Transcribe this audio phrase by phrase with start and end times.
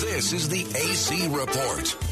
[0.00, 2.09] This is the AC Report.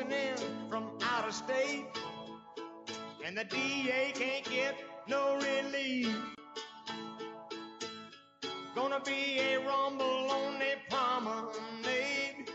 [0.00, 0.36] In
[0.70, 1.86] from out of state.
[3.24, 4.76] And the DA can't get
[5.08, 6.14] no relief.
[8.74, 12.50] Gonna be a rumble on the promenade.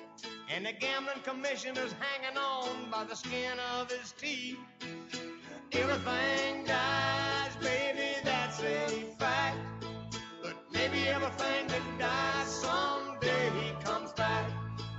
[0.50, 4.57] And the gambling commissioner's hanging on by the skin of his teeth.
[5.73, 8.88] Everything dies, baby, that's a
[9.19, 9.57] fact.
[10.41, 14.50] But maybe everything that dies someday comes back.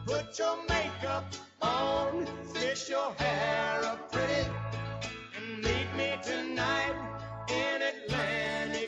[0.07, 0.57] Put your
[2.55, 4.04] fix your hair up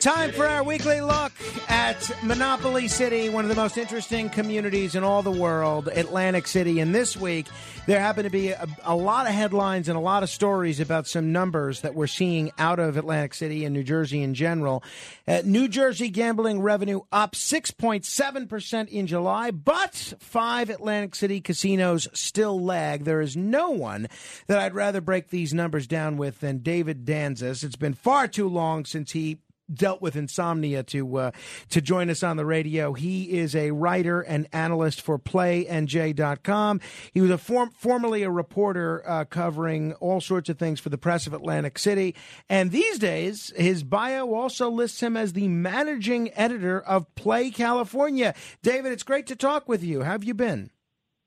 [0.07, 1.33] Time for our weekly look
[1.67, 6.79] at Monopoly City, one of the most interesting communities in all the world, Atlantic City.
[6.79, 7.45] And this week,
[7.87, 11.07] there happen to be a, a lot of headlines and a lot of stories about
[11.07, 14.81] some numbers that we're seeing out of Atlantic City and New Jersey in general.
[15.27, 22.57] Uh, New Jersey gambling revenue up 6.7% in July, but five Atlantic City casinos still
[22.57, 23.03] lag.
[23.03, 24.07] There is no one
[24.47, 27.61] that I'd rather break these numbers down with than David Danzis.
[27.61, 29.39] It's been far too long since he
[29.73, 31.31] dealt with insomnia to uh,
[31.69, 32.93] to join us on the radio.
[32.93, 36.81] He is a writer and analyst for PlayNJ.com.
[37.13, 40.97] He was a form, formerly a reporter uh, covering all sorts of things for the
[40.97, 42.15] Press of Atlantic City,
[42.49, 48.33] and these days his bio also lists him as the managing editor of Play California.
[48.61, 50.03] David, it's great to talk with you.
[50.03, 50.71] How have you been?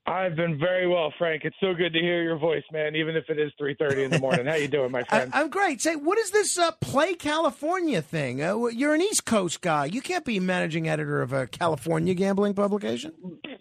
[0.07, 1.43] I've been very well, Frank.
[1.45, 2.95] It's so good to hear your voice, man.
[2.95, 4.47] Even if it is three thirty in the morning.
[4.47, 5.31] How you doing, my friend?
[5.33, 5.81] I'm great.
[5.81, 8.41] Say, what is this uh, Play California thing?
[8.41, 9.85] Uh, you're an East Coast guy.
[9.85, 13.13] You can't be managing editor of a California gambling publication.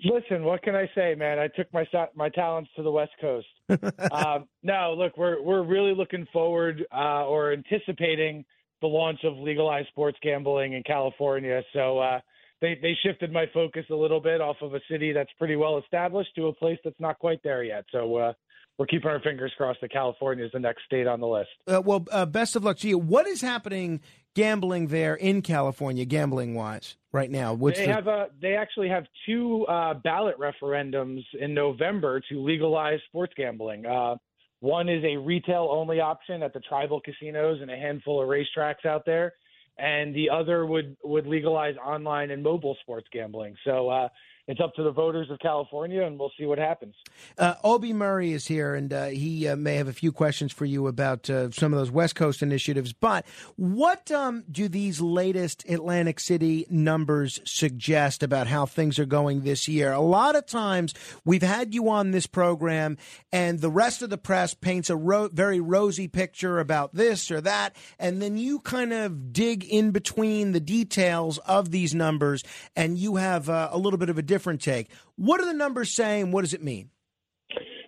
[0.02, 1.38] Listen, what can I say, man?
[1.38, 3.46] I took my my talents to the West Coast.
[4.10, 8.46] um, no, look, we're we're really looking forward uh, or anticipating
[8.80, 11.62] the launch of legalized sports gambling in California.
[11.74, 12.20] So uh,
[12.60, 15.78] they they shifted my focus a little bit off of a city that's pretty well
[15.78, 17.84] established to a place that's not quite there yet.
[17.90, 18.32] So uh,
[18.78, 21.50] we're keeping our fingers crossed that California is the next state on the list.
[21.66, 22.98] Uh, well, uh, best of luck to you.
[22.98, 24.00] What is happening
[24.34, 27.52] gambling there in California, gambling wise, right now?
[27.52, 32.42] What's they the- have a they actually have two uh, ballot referendums in November to
[32.42, 33.86] legalize sports gambling.
[33.86, 34.16] Uh,
[34.60, 38.84] one is a retail only option at the tribal casinos and a handful of racetracks
[38.86, 39.32] out there,
[39.80, 43.56] and the other would would legalize online and mobile sports gambling.
[43.64, 44.08] So uh,
[44.50, 46.96] it's up to the voters of California, and we'll see what happens.
[47.38, 50.64] Uh, Obie Murray is here, and uh, he uh, may have a few questions for
[50.64, 52.92] you about uh, some of those West Coast initiatives.
[52.92, 53.24] But
[53.54, 59.68] what um, do these latest Atlantic City numbers suggest about how things are going this
[59.68, 59.92] year?
[59.92, 60.94] A lot of times
[61.24, 62.98] we've had you on this program,
[63.30, 67.40] and the rest of the press paints a ro- very rosy picture about this or
[67.40, 72.42] that, and then you kind of dig in between the details of these numbers,
[72.74, 74.88] and you have uh, a little bit of a different take.
[75.16, 76.32] What are the numbers saying?
[76.32, 76.90] What does it mean?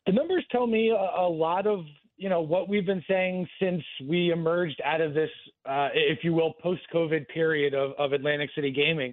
[0.06, 1.84] The numbers tell me a, a lot of
[2.16, 5.30] you know what we've been saying since we emerged out of this,
[5.68, 9.12] uh, if you will, post-COVID period of, of Atlantic City gaming,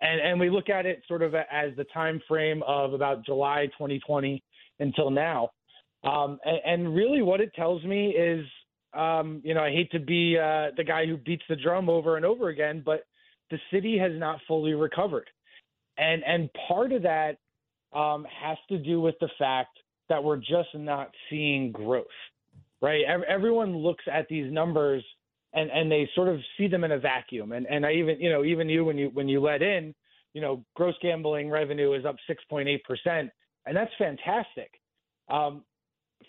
[0.00, 3.66] and and we look at it sort of as the time frame of about July
[3.78, 4.42] 2020
[4.80, 5.50] until now,
[6.02, 8.44] um, and, and really what it tells me is,
[8.94, 12.16] um, you know, I hate to be uh, the guy who beats the drum over
[12.16, 13.04] and over again, but
[13.50, 15.28] the city has not fully recovered,
[16.00, 17.38] and and part of that
[17.94, 22.06] um, has to do with the fact that we're just not seeing growth,
[22.82, 23.02] right?
[23.28, 25.04] Everyone looks at these numbers
[25.52, 27.52] and, and they sort of see them in a vacuum.
[27.52, 29.94] And, and I even, you know, even you, when you, when you let in,
[30.32, 32.78] you know, gross gambling revenue is up 6.8%,
[33.66, 34.70] and that's fantastic.
[35.28, 35.64] Um,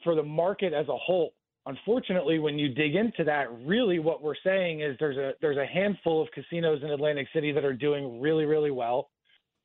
[0.03, 1.33] for the market as a whole.
[1.65, 5.65] Unfortunately, when you dig into that, really what we're saying is there's a there's a
[5.65, 9.09] handful of casinos in Atlantic City that are doing really really well.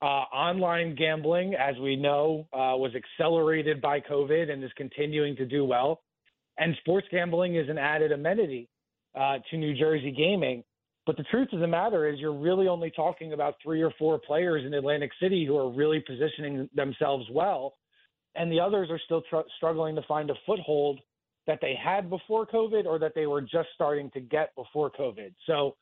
[0.03, 5.47] Uh, online gambling, as we know, uh, was accelerated by COVID and is continuing to
[5.47, 6.03] do well.
[6.59, 8.69] And sports gambling is an added amenity
[9.19, 10.65] uh, to New Jersey gaming.
[11.07, 14.19] But the truth of the matter is, you're really only talking about three or four
[14.19, 17.75] players in Atlantic City who are really positioning themselves well,
[18.35, 21.01] and the others are still tr- struggling to find a foothold
[21.47, 25.33] that they had before COVID or that they were just starting to get before COVID.
[25.47, 25.77] So,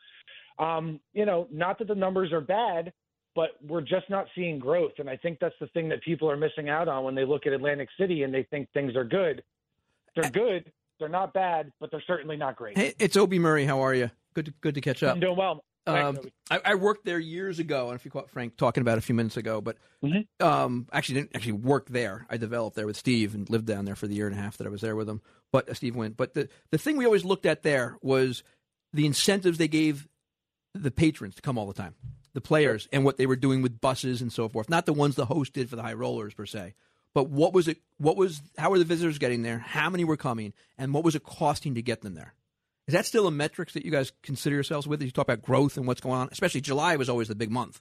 [0.58, 2.92] um, you know, not that the numbers are bad,
[3.34, 4.92] but we're just not seeing growth.
[4.98, 7.46] And I think that's the thing that people are missing out on when they look
[7.46, 9.42] at Atlantic City and they think things are good.
[10.16, 10.70] They're good.
[11.00, 12.76] They're not bad, but they're certainly not great.
[12.78, 13.64] Hey, it's Obie Murray.
[13.64, 14.10] How are you?
[14.34, 15.14] Good to, good to catch up.
[15.14, 15.64] I'm doing well.
[15.86, 16.18] Um,
[16.50, 19.02] I, I worked there years ago, and if you caught Frank talking about it a
[19.02, 20.26] few minutes ago, but Mhm.
[20.40, 22.26] um, actually didn't actually work there.
[22.30, 24.56] I developed there with Steve and lived down there for the year and a half
[24.56, 25.20] that I was there with him.
[25.52, 26.16] But uh, Steve went.
[26.16, 28.42] But the the thing we always looked at there was
[28.94, 30.08] the incentives they gave
[30.72, 31.94] the patrons to come all the time,
[32.34, 34.68] the players, and what they were doing with buses and so forth.
[34.68, 36.74] Not the ones the host did for the high rollers per se,
[37.14, 37.78] but what was it?
[37.98, 39.58] What was how were the visitors getting there?
[39.58, 42.34] How many were coming, and what was it costing to get them there?
[42.86, 45.00] Is that still a metrics that you guys consider yourselves with?
[45.00, 47.80] You talk about growth and what's going on, especially July was always the big month.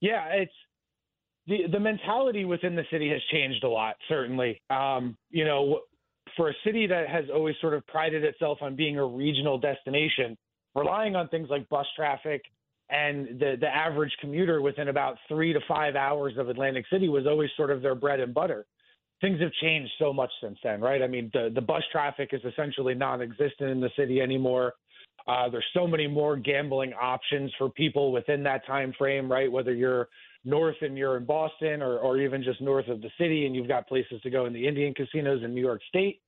[0.00, 0.52] Yeah, it's
[1.48, 3.96] the the mentality within the city has changed a lot.
[4.08, 5.80] Certainly, um, you know,
[6.36, 10.38] for a city that has always sort of prided itself on being a regional destination,
[10.74, 12.42] relying on things like bus traffic
[12.90, 17.26] and the the average commuter within about three to five hours of Atlantic City was
[17.26, 18.66] always sort of their bread and butter.
[19.20, 21.02] Things have changed so much since then, right?
[21.02, 24.74] I mean, the the bus traffic is essentially non-existent in the city anymore.
[25.26, 29.50] Uh, there's so many more gambling options for people within that time frame, right?
[29.52, 30.08] Whether you're
[30.44, 33.68] north and you're in Boston, or or even just north of the city, and you've
[33.68, 36.22] got places to go in the Indian casinos in New York State,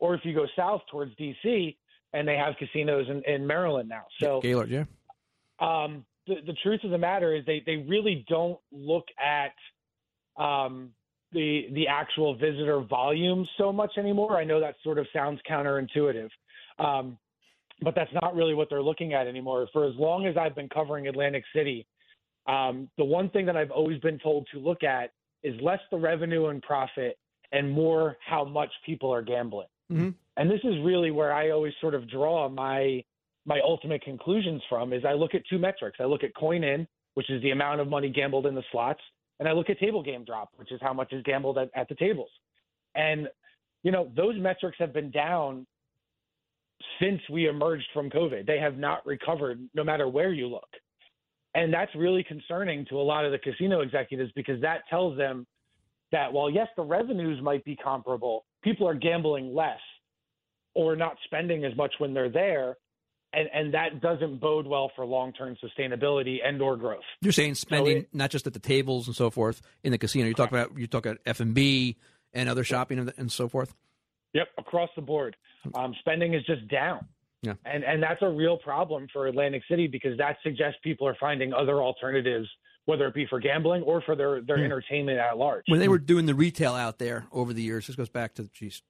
[0.00, 1.76] or if you go south towards D.C.
[2.14, 4.06] and they have casinos in, in Maryland now.
[4.18, 4.84] So Gaylord, yeah.
[5.60, 9.52] Um, the, the truth of the matter is they, they really don't look at
[10.42, 10.90] um,
[11.32, 14.36] the the actual visitor volume so much anymore.
[14.36, 16.28] I know that sort of sounds counterintuitive,
[16.78, 17.18] um,
[17.82, 19.68] but that's not really what they're looking at anymore.
[19.72, 21.86] For as long as I've been covering Atlantic City,
[22.46, 25.12] um, the one thing that I've always been told to look at
[25.42, 27.16] is less the revenue and profit
[27.52, 29.68] and more how much people are gambling.
[29.90, 30.14] Mhm.
[30.36, 33.04] And this is really where I always sort of draw my
[33.46, 35.98] my ultimate conclusions from is I look at two metrics.
[36.00, 39.00] I look at coin in, which is the amount of money gambled in the slots,
[39.38, 41.88] and I look at table game drop, which is how much is gambled at, at
[41.88, 42.30] the tables.
[42.94, 43.28] And
[43.82, 45.66] you know, those metrics have been down
[47.00, 48.46] since we emerged from COVID.
[48.46, 50.68] They have not recovered no matter where you look.
[51.54, 55.46] And that's really concerning to a lot of the casino executives because that tells them
[56.12, 59.80] that while yes, the revenues might be comparable, people are gambling less
[60.74, 62.76] or not spending as much when they're there.
[63.32, 67.04] And, and that doesn't bode well for long-term sustainability and or growth.
[67.20, 70.24] You're saying spending it- not just at the tables and so forth in the casino.
[70.26, 71.96] You're talking about you talk about F and B
[72.32, 73.72] and other shopping and, so forth.
[74.34, 75.36] Yep, across the board,
[75.74, 77.06] um, spending is just down.
[77.42, 77.54] Yeah.
[77.64, 81.54] and and that's a real problem for Atlantic City because that suggests people are finding
[81.54, 82.46] other alternatives,
[82.84, 84.64] whether it be for gambling or for their their Yeah.
[84.66, 85.64] entertainment at large.
[85.68, 88.48] When they were doing the retail out there over the years, this goes back to
[88.52, 88.82] geez,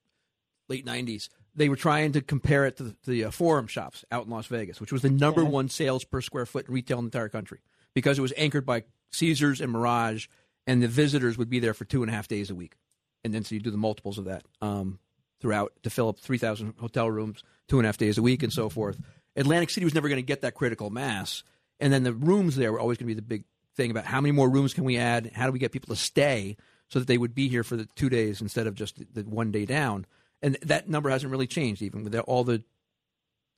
[0.68, 1.28] late '90s.
[1.54, 4.46] They were trying to compare it to the, the uh, Forum shops out in Las
[4.46, 7.28] Vegas, which was the number one sales per square foot in retail in the entire
[7.28, 7.60] country,
[7.94, 10.26] because it was anchored by Caesars and Mirage,
[10.66, 12.76] and the visitors would be there for two and a half days a week,
[13.24, 14.98] and then so you do the multiples of that um,
[15.40, 18.42] throughout to fill up three thousand hotel rooms, two and a half days a week,
[18.42, 19.00] and so forth.
[19.36, 21.42] Atlantic City was never going to get that critical mass,
[21.80, 23.44] and then the rooms there were always going to be the big
[23.76, 26.00] thing about how many more rooms can we add, how do we get people to
[26.00, 26.56] stay
[26.88, 29.28] so that they would be here for the two days instead of just the, the
[29.28, 30.04] one day down.
[30.42, 32.62] And that number hasn't really changed, even with all the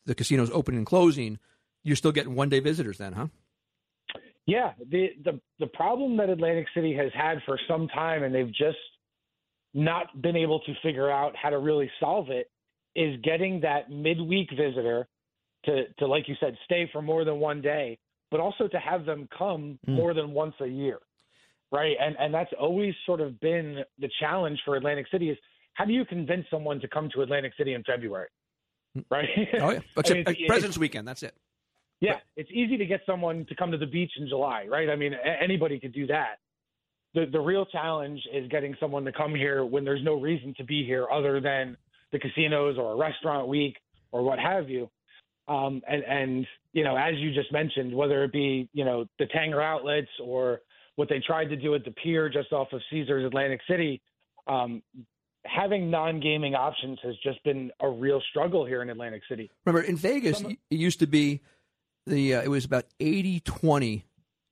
[0.04, 1.38] the casinos opening and closing.
[1.84, 3.26] You're still getting one day visitors, then, huh?
[4.46, 8.48] Yeah, the the the problem that Atlantic City has had for some time, and they've
[8.52, 8.78] just
[9.74, 12.50] not been able to figure out how to really solve it,
[12.94, 15.08] is getting that midweek visitor
[15.64, 17.98] to to like you said, stay for more than one day,
[18.30, 19.94] but also to have them come Mm.
[19.94, 20.98] more than once a year,
[21.70, 21.96] right?
[22.00, 25.38] And and that's always sort of been the challenge for Atlantic City is
[25.74, 28.28] how do you convince someone to come to Atlantic City in February,
[29.10, 29.28] right?
[29.60, 31.06] Oh yeah, I mean, it's- President's Weekend.
[31.08, 31.34] That's it.
[32.00, 34.88] yeah, it's easy to get someone to come to the beach in July, right?
[34.90, 36.36] I mean, a- anybody could do that.
[37.14, 40.64] The the real challenge is getting someone to come here when there's no reason to
[40.64, 41.76] be here other than
[42.10, 43.76] the casinos or a restaurant week
[44.12, 44.90] or what have you.
[45.48, 49.26] Um, and and you know, as you just mentioned, whether it be you know the
[49.26, 50.60] Tanger outlets or
[50.96, 54.00] what they tried to do at the pier just off of Caesars Atlantic City,
[54.46, 54.82] um,
[55.44, 59.50] having non-gaming options has just been a real struggle here in Atlantic City.
[59.64, 61.40] Remember, in Vegas, it used to be
[62.06, 64.06] the uh, it was about 80 20.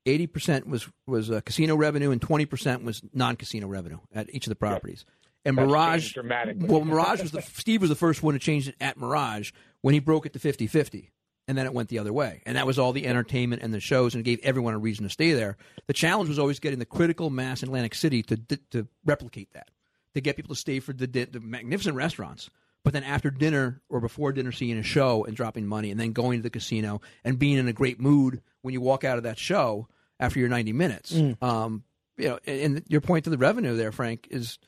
[0.06, 4.56] 80% was was uh, casino revenue and 20% was non-casino revenue at each of the
[4.56, 5.04] properties.
[5.44, 6.68] And That's Mirage dramatically.
[6.68, 9.92] Well, Mirage was the Steve was the first one to change it at Mirage when
[9.92, 11.10] he broke it to 50-50
[11.48, 12.42] and then it went the other way.
[12.46, 15.04] And that was all the entertainment and the shows and it gave everyone a reason
[15.04, 15.58] to stay there.
[15.86, 18.36] The challenge was always getting the critical mass in Atlantic City to
[18.70, 19.68] to replicate that.
[20.14, 22.50] To get people to stay for the, di- the magnificent restaurants
[22.82, 26.12] but then after dinner or before dinner seeing a show and dropping money and then
[26.12, 29.24] going to the casino and being in a great mood when you walk out of
[29.24, 29.86] that show
[30.18, 31.14] after your 90 minutes.
[31.42, 31.84] Um,
[32.16, 34.58] you know and and your point to the revenue there frank is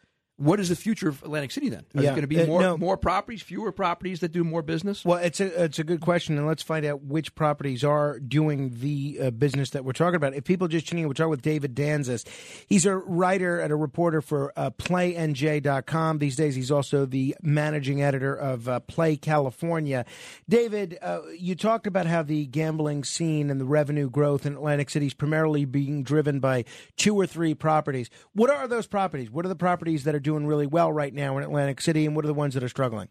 [0.42, 1.84] what is the future of Atlantic City then?
[1.94, 2.10] Is Yeah.
[2.10, 2.76] it going to be Uh, more no.
[2.76, 5.04] more properties, fewer properties that do more business?
[5.04, 8.74] Well, it's a it's a good question, and let's find out which properties are doing
[8.80, 10.34] the uh, business that we're talking about.
[10.34, 12.26] If people just tuning in, we're talking with David Danzis.
[12.66, 16.18] He's a writer and a reporter for uh, PlayNJ.com.
[16.18, 20.04] These days, he's also the managing editor of uh, Play California.
[20.48, 24.90] David, uh, you talked about how the gambling scene and the revenue growth in Atlantic
[24.90, 26.64] City is primarily being driven by
[26.96, 28.10] two or three properties.
[28.34, 29.30] What are those properties?
[29.30, 32.16] What are the properties that are doing really well right now in Atlantic City, and
[32.16, 33.08] what are the ones that are struggling?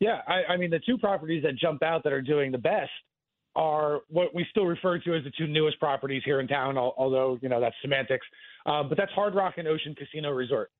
[0.00, 2.90] Yeah, I, I mean the two properties that jump out that are doing the best
[3.56, 6.76] are what we still refer to as the two newest properties here in town.
[6.76, 8.26] Although you know that's semantics,
[8.66, 10.70] uh, but that's Hard Rock and Ocean Casino Resort.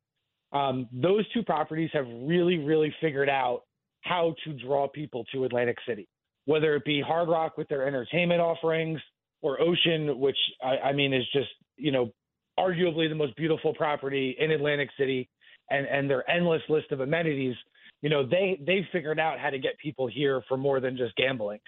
[0.52, 3.62] Um, those two properties have really, really figured out
[4.02, 6.08] how to draw people to Atlantic City,
[6.44, 9.00] whether it be Hard Rock with their entertainment offerings
[9.42, 12.12] or Ocean, which I, I mean is just you know
[12.58, 15.28] arguably the most beautiful property in Atlantic City,
[15.70, 17.54] and and their endless list of amenities
[18.02, 21.14] you know they they figured out how to get people here for more than just
[21.16, 21.60] gambling.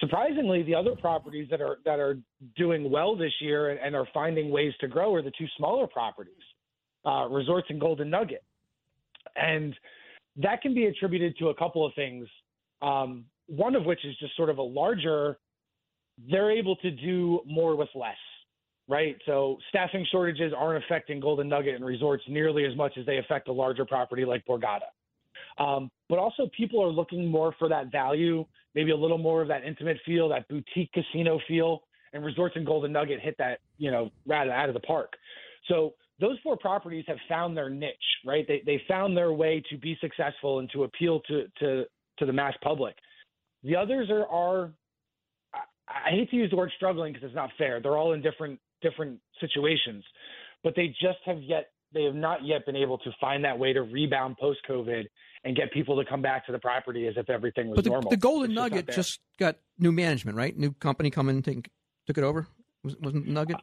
[0.00, 2.18] Surprisingly the other properties that are that are
[2.56, 5.86] doing well this year and, and are finding ways to grow are the two smaller
[5.86, 6.34] properties
[7.06, 8.42] uh, resorts and golden nugget.
[9.36, 9.74] And
[10.36, 12.26] that can be attributed to a couple of things
[12.82, 15.38] um, one of which is just sort of a larger
[16.30, 18.16] they're able to do more with less
[18.88, 23.18] right so staffing shortages aren't affecting golden nugget and resorts nearly as much as they
[23.18, 24.88] affect a larger property like borgata
[25.58, 29.48] um, but also, people are looking more for that value, maybe a little more of
[29.48, 31.82] that intimate feel, that boutique casino feel.
[32.12, 35.12] And Resorts and Golden Nugget hit that, you know, right out of the park.
[35.68, 38.46] So those four properties have found their niche, right?
[38.48, 41.84] They they found their way to be successful and to appeal to to
[42.18, 42.94] to the mass public.
[43.62, 44.70] The others are are
[45.52, 45.58] I,
[46.06, 47.78] I hate to use the word struggling because it's not fair.
[47.80, 50.04] They're all in different different situations,
[50.62, 53.72] but they just have yet they have not yet been able to find that way
[53.72, 55.04] to rebound post COVID
[55.44, 57.90] and get people to come back to the property as if everything was But the,
[57.90, 58.10] normal.
[58.10, 60.56] the Golden just Nugget just got new management, right?
[60.56, 62.46] New company come in took it over.
[62.84, 63.56] Was, wasn't Nugget?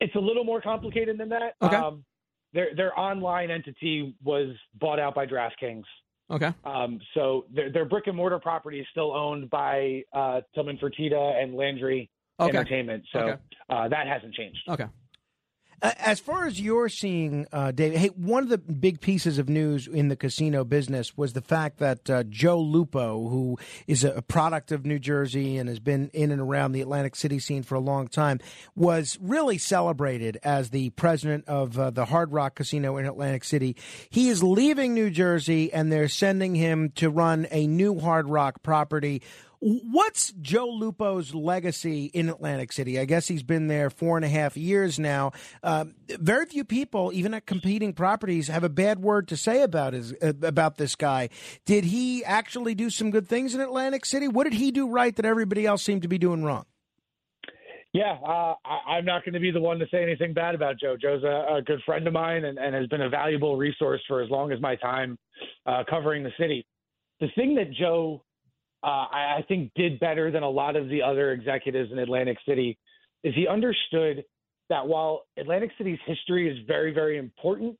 [0.00, 1.54] it's a little more complicated than that.
[1.62, 1.76] Okay.
[1.76, 2.04] Um,
[2.52, 5.84] their their online entity was bought out by DraftKings.
[6.30, 6.52] Okay.
[6.64, 11.42] Um, so their, their brick and mortar property is still owned by uh, Tillman Fertitta
[11.42, 12.08] and Landry
[12.40, 12.56] Okay.
[12.56, 13.04] Entertainment.
[13.12, 13.40] So Okay.
[13.68, 14.60] uh, that hasn't changed.
[14.68, 14.86] Okay.
[15.82, 19.86] As far as you're seeing, uh, David, hey, one of the big pieces of news
[19.86, 23.56] in the casino business was the fact that uh, Joe Lupo, who
[23.86, 27.38] is a product of New Jersey and has been in and around the Atlantic City
[27.38, 28.40] scene for a long time,
[28.76, 33.74] was really celebrated as the president of uh, the Hard Rock Casino in Atlantic City.
[34.10, 38.62] He is leaving New Jersey, and they're sending him to run a new Hard Rock
[38.62, 39.22] property.
[39.62, 42.98] What's Joe Lupo's legacy in Atlantic City?
[42.98, 45.32] I guess he's been there four and a half years now.
[45.62, 49.92] Um, very few people, even at competing properties, have a bad word to say about
[49.92, 51.28] his uh, about this guy.
[51.66, 54.28] Did he actually do some good things in Atlantic City?
[54.28, 56.64] What did he do right that everybody else seemed to be doing wrong?
[57.92, 60.78] Yeah, uh, I, I'm not going to be the one to say anything bad about
[60.80, 60.96] Joe.
[61.00, 64.22] Joe's a, a good friend of mine and, and has been a valuable resource for
[64.22, 65.18] as long as my time
[65.66, 66.64] uh, covering the city.
[67.20, 68.22] The thing that Joe,
[68.82, 72.38] uh, I, I think, did better than a lot of the other executives in Atlantic
[72.46, 72.78] City
[73.22, 74.24] is he understood
[74.70, 77.76] that while Atlantic City's history is very, very important,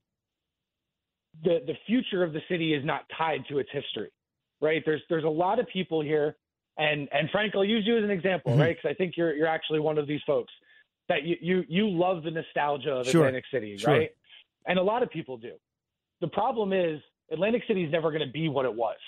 [1.45, 4.11] the the future of the city is not tied to its history,
[4.61, 4.83] right?
[4.85, 6.37] There's there's a lot of people here,
[6.77, 8.61] and and Frank, I'll use you as an example, Mhm.
[8.61, 8.77] right?
[8.77, 10.53] Because I think you're you're actually one of these folks
[11.09, 13.23] that you you you love the nostalgia of Sure.
[13.23, 13.95] Atlantic City, Sure.
[13.95, 14.11] right?
[14.67, 15.55] And a lot of people do.
[16.21, 18.99] The problem is Atlantic City is never going to be what it was,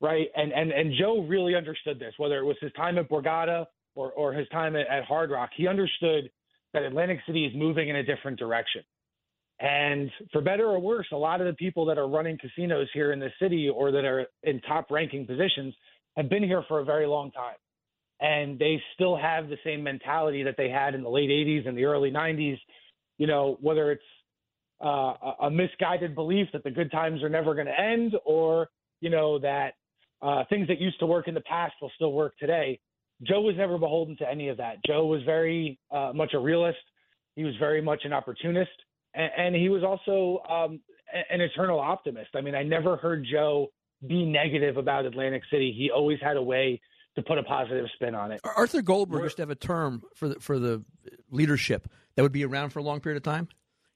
[0.00, 0.28] right?
[0.36, 4.12] And and and Joe really understood this, whether it was his time at Borgata or
[4.12, 5.50] or his time at, at Hard Rock.
[5.56, 6.30] He understood
[6.72, 8.82] that Atlantic City is moving in a different direction.
[9.60, 13.12] And for better or worse, a lot of the people that are running casinos here
[13.12, 15.74] in the city or that are in top ranking positions
[16.16, 17.56] have been here for a very long time.
[18.20, 21.76] And they still have the same mentality that they had in the late 80s and
[21.76, 22.58] the early 90s.
[23.18, 24.02] You know, whether it's
[24.84, 24.88] uh,
[25.22, 28.68] a- a misguided belief that the good times are never going to end, or
[29.00, 29.74] you know that
[30.22, 32.80] uh, things that used to work in the past will still work today.
[33.22, 34.76] Joe was never beholden to any of that.
[34.86, 36.78] Joe was very uh, much a realist.
[37.34, 38.70] He was very much an opportunist,
[39.14, 40.80] and, and he was also um,
[41.30, 42.30] an eternal optimist.
[42.34, 43.68] I mean, I never heard Joe
[44.06, 45.74] be negative about Atlantic City.
[45.76, 46.80] He always had a way
[47.16, 48.40] to put a positive spin on it.
[48.44, 50.84] Arthur Goldberg used to have a term for the, for the
[51.30, 53.48] leadership that would be around for a long period of time.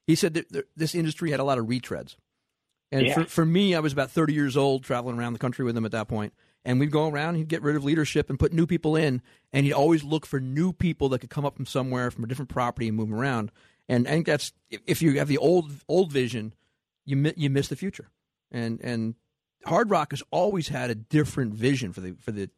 [0.07, 2.15] He said that this industry had a lot of retreads.
[2.91, 3.13] And Yeah.
[3.13, 5.85] for, for me, I was about 30 years old, traveling around the country with him
[5.85, 6.33] at that point.
[6.65, 9.21] And we'd go around, he'd get rid of leadership and put new people in.
[9.53, 12.27] And he'd always look for new people that could come up from somewhere, from a
[12.27, 13.51] different property, and move them around.
[13.89, 16.53] And I think that's, if- you have the old old vision,
[17.05, 18.09] you, mi- you miss the future.
[18.51, 19.15] And, and
[19.65, 22.49] Hard Rock has always had a different vision for the, for the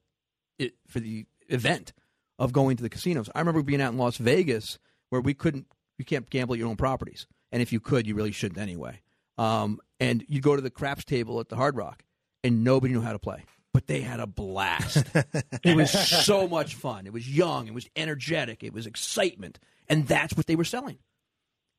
[0.60, 1.94] it, for the event
[2.40, 3.30] of going to the casinos.
[3.36, 6.68] I remember being out in Las Vegas where we couldn't, you can't gamble at your
[6.68, 9.02] own properties, and if you could, you really shouldn't anyway.
[9.38, 12.04] Um, and you'd go to the craps table at the Hard Rock,
[12.44, 15.04] and nobody knew how to play, but they had a blast.
[15.64, 17.08] it was so much fun.
[17.08, 17.68] It was young.
[17.68, 18.64] It was energetic.
[18.64, 21.00] It was excitement, and that's what they were selling.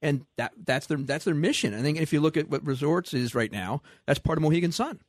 [0.03, 1.75] And that that's their that's their mission.
[1.75, 4.73] I think if you look at what resorts is right now, that's part of Mohegan
[4.73, 5.01] Sun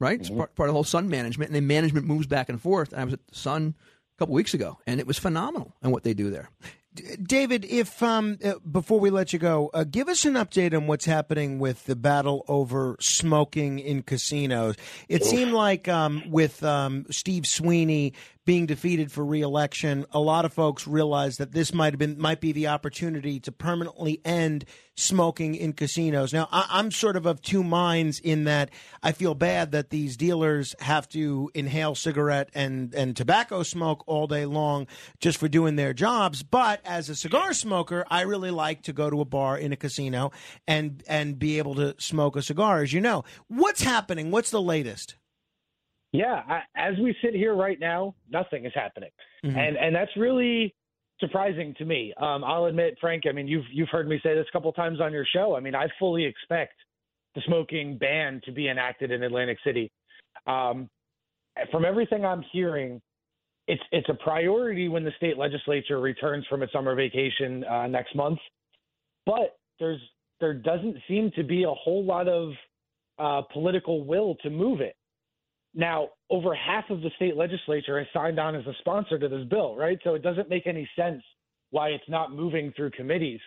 [0.00, 0.20] right?
[0.20, 2.92] It's part, part of the whole Sun management, and then management moves back and forth.
[2.92, 5.92] And I was at the Sun a couple weeks ago, and it was phenomenal and
[5.92, 6.50] what they do there.
[7.22, 10.86] David, if um, uh, before we let you go, uh, give us an update on
[10.86, 14.76] what's happening with the battle over smoking in casinos.
[15.08, 18.12] It seemed like um, with um, Steve Sweeney
[18.46, 22.40] being defeated for reelection, a lot of folks realized that this might have been might
[22.40, 26.32] be the opportunity to permanently end smoking in casinos.
[26.32, 28.70] Now, I, I'm sort of of two minds in that
[29.02, 34.28] I feel bad that these dealers have to inhale cigarette and and tobacco smoke all
[34.28, 34.86] day long
[35.18, 39.10] just for doing their jobs, but as a cigar smoker, I really like to go
[39.10, 40.30] to a bar in a casino
[40.68, 42.82] and and be able to smoke a cigar.
[42.82, 44.30] As you know, what's happening?
[44.30, 45.16] What's the latest?
[46.16, 49.10] Yeah, I, as we sit here right now, nothing is happening,
[49.42, 50.74] and and that's really
[51.20, 52.14] surprising to me.
[52.16, 53.24] Um, I'll admit, Frank.
[53.28, 55.54] I mean, you've you've heard me say this a couple times on your show.
[55.56, 56.72] I mean, I fully expect
[57.34, 59.92] the smoking ban to be enacted in Atlantic City.
[60.46, 60.88] Um,
[61.70, 63.02] from everything I'm hearing,
[63.68, 68.14] it's it's a priority when the state legislature returns from its summer vacation uh, next
[68.16, 68.38] month.
[69.26, 70.00] But there's
[70.40, 72.52] there doesn't seem to be a whole lot of
[73.18, 74.96] uh, political will to move it.
[75.76, 79.44] Now, over half of the state legislature has signed on as a sponsor to this
[79.50, 79.98] bill, right?
[80.02, 81.22] So it doesn't make any sense
[81.70, 83.40] why it's not moving through committees.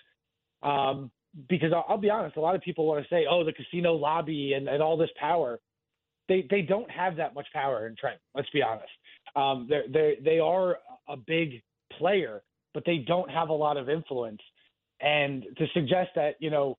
[0.62, 1.10] Um,
[1.50, 3.94] because I'll, I'll be honest, a lot of people want to say, "Oh, the casino
[3.94, 5.60] lobby and, and all this power."
[6.28, 8.20] They they don't have that much power in Trent.
[8.36, 8.90] Let's be honest.
[9.36, 11.64] Um, they they they are a big
[11.98, 12.44] player,
[12.76, 14.42] but they don't have a lot of influence.
[15.02, 16.78] And to suggest that you know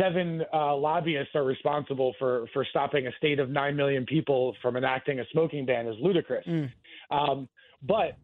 [0.00, 4.76] seven uh, lobbyists are responsible for for stopping a state of nine million people from
[4.76, 6.44] enacting a smoking ban is ludicrous.
[7.10, 7.48] Um,
[7.82, 8.16] but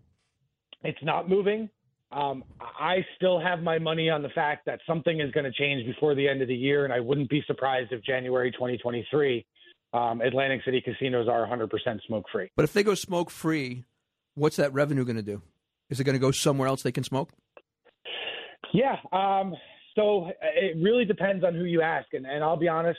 [0.83, 1.69] it's not moving.
[2.13, 5.87] Um, I still have my money on the fact that something is going to change
[5.87, 9.47] before the end of the year, and I wouldn't be surprised if January 2023,
[9.93, 11.69] um, Atlantic City casinos are 100%
[12.07, 12.51] smoke free.
[12.57, 13.85] But if they go smoke free,
[14.35, 15.43] what's that revenue going to do?
[15.89, 17.31] Is it going to go somewhere else they can smoke?
[18.73, 18.97] Yeah.
[19.13, 19.55] Um,
[19.95, 22.13] so it really depends on who you ask.
[22.13, 22.99] And, and I'll be honest,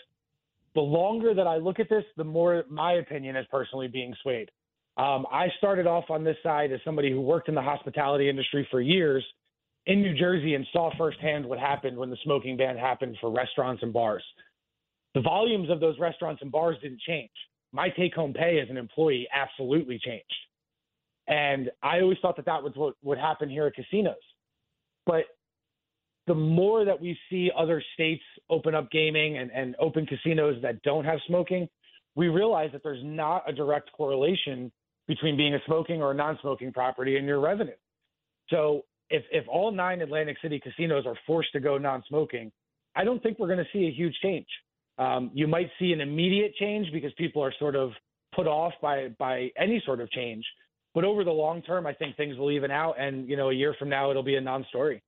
[0.76, 4.50] the longer that I look at this, the more my opinion is personally being swayed.
[4.98, 8.68] Um, I started off on this side as somebody who worked in the hospitality industry
[8.70, 9.24] for years
[9.86, 13.84] in New Jersey and saw firsthand what happened when the smoking ban happened for restaurants
[13.84, 14.24] and bars.
[15.16, 17.32] The volumes of those restaurants and bars didn't change.
[17.74, 20.26] My take home pay as an employee absolutely changed.
[21.28, 24.16] And I always thought that that was what would happen here at casinos.
[25.06, 25.24] But
[26.28, 30.82] the more that we see other states open up gaming and, and open casinos that
[30.84, 31.68] don't have smoking,
[32.16, 34.72] we realize that there's not a direct correlation
[35.08, 37.76] between being a smoking or a non-smoking property and your revenue.
[38.50, 42.52] So if if all nine Atlantic City casinos are forced to go non-smoking,
[42.96, 44.48] I don't think we're going to see a huge change.
[44.98, 47.92] Um, you might see an immediate change because people are sort of
[48.36, 50.46] put off by by any sort of change.
[50.94, 53.54] But over the long term, I think things will even out, and you know, a
[53.54, 55.02] year from now, it'll be a non-story.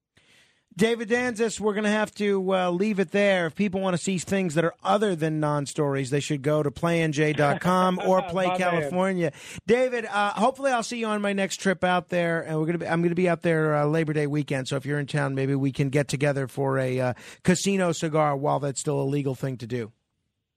[0.76, 3.46] David Danzis, we're going to have to uh, leave it there.
[3.46, 6.64] If people want to see things that are other than non stories, they should go
[6.64, 8.60] to playnj.com or Play My man.
[8.60, 9.32] California.
[9.68, 12.80] David, uh, hopefully I'll see you on my next trip out there, and we're going
[12.80, 14.68] to be, I'm going to be out there uh, Labor Day weekend.
[14.68, 18.36] So if you're in town, maybe we can get together for a uh, casino cigar
[18.36, 19.92] while that's still a legal thing to do.